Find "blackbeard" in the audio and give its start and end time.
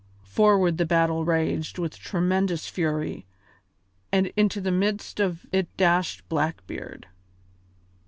6.27-7.05